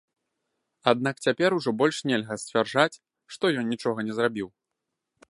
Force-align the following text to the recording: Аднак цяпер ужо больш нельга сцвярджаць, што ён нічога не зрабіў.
Аднак 0.91 1.15
цяпер 1.25 1.55
ужо 1.57 1.73
больш 1.81 1.97
нельга 2.11 2.37
сцвярджаць, 2.43 3.01
што 3.35 3.51
ён 3.63 3.69
нічога 3.75 3.99
не 4.07 4.13
зрабіў. 4.21 4.47